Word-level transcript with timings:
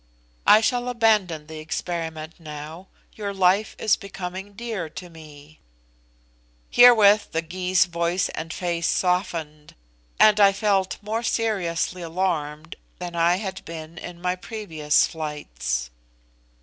I 0.47 0.61
shall 0.61 0.89
abandon 0.89 1.45
the 1.45 1.59
experiment 1.59 2.39
now. 2.39 2.87
Your 3.13 3.35
life 3.35 3.75
is 3.77 3.95
becoming 3.95 4.53
dear 4.53 4.89
to 4.89 5.11
me." 5.11 5.59
Herewith 6.71 7.33
the 7.33 7.43
Gy's 7.43 7.85
voice 7.85 8.27
and 8.29 8.51
face 8.51 8.87
softened, 8.87 9.75
and 10.19 10.39
I 10.39 10.53
felt 10.53 10.97
more 11.03 11.21
seriously 11.21 12.01
alarmed 12.01 12.77
than 12.97 13.15
I 13.15 13.35
had 13.35 13.63
been 13.63 13.99
in 13.99 14.19
my 14.19 14.35
previous 14.35 15.05
flights. 15.05 15.91